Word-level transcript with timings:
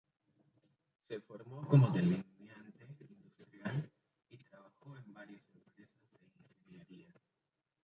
Se 1.07 1.19
formó 1.19 1.67
como 1.67 1.89
delineante 1.89 2.87
Industrial 3.07 3.87
y 4.31 4.37
trabajo 4.37 4.97
en 4.97 5.13
varias 5.13 5.47
empresas 5.53 6.03
de 6.11 6.41
ingeniería. 6.41 7.13